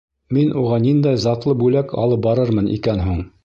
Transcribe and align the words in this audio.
Мин 0.37 0.47
уға 0.61 0.79
ниндәй 0.85 1.21
затлы 1.27 1.55
бүләк 1.61 1.95
алып 2.05 2.27
барырмын 2.27 2.75
икән 2.81 3.09
һуң? 3.09 3.25